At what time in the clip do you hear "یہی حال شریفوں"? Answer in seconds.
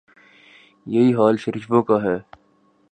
0.85-1.81